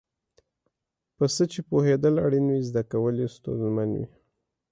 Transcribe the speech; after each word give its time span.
په 1.17 1.25
څه 1.35 1.43
چې 1.51 1.59
پوهېدل 1.69 2.15
اړین 2.25 2.45
وي 2.49 2.61
زده 2.69 2.81
کول 2.91 3.15
یې 3.23 3.27
ستونزمن 3.37 3.89
وي. 3.97 4.07